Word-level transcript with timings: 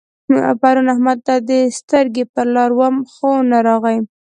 پرون 0.61 0.87
احمد 0.93 1.19
ته 1.27 1.35
سترګې 1.79 2.23
پر 2.33 2.47
لار 2.55 2.71
وم 2.77 2.95
خو 3.13 3.31
نه 3.51 3.57
راغی. 3.67 3.97